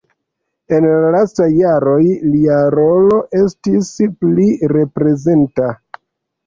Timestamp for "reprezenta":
4.77-5.73